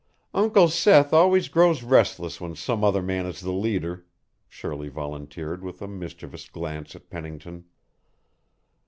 "Uncle 0.33 0.67
Seth 0.67 1.13
always 1.13 1.47
grows 1.47 1.83
restless 1.83 2.41
when 2.41 2.55
some 2.55 2.83
other 2.83 3.03
man 3.03 3.27
is 3.27 3.39
the 3.39 3.51
leader," 3.51 4.03
Shirley 4.49 4.89
volunteered 4.89 5.63
with 5.63 5.79
a 5.79 5.87
mischievous 5.87 6.49
glance 6.49 6.95
at 6.95 7.11
Pennington. 7.11 7.65